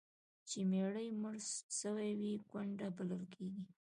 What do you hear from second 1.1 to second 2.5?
مړ سوی وي،